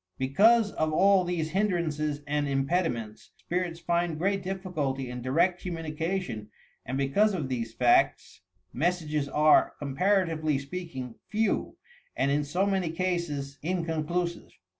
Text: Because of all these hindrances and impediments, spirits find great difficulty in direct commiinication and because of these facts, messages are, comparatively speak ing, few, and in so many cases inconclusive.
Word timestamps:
Because 0.17 0.71
of 0.71 0.91
all 0.91 1.23
these 1.23 1.51
hindrances 1.51 2.23
and 2.25 2.47
impediments, 2.47 3.33
spirits 3.37 3.79
find 3.79 4.17
great 4.17 4.41
difficulty 4.41 5.11
in 5.11 5.21
direct 5.21 5.63
commiinication 5.63 6.47
and 6.87 6.97
because 6.97 7.35
of 7.35 7.49
these 7.49 7.75
facts, 7.75 8.41
messages 8.73 9.29
are, 9.29 9.75
comparatively 9.77 10.57
speak 10.57 10.95
ing, 10.95 11.13
few, 11.29 11.77
and 12.15 12.31
in 12.31 12.43
so 12.43 12.65
many 12.65 12.89
cases 12.89 13.59
inconclusive. 13.61 14.49